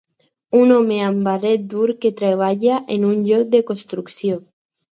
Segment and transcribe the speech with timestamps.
[0.59, 4.43] Un home amb barret dur que treballa en un lloc de construcció.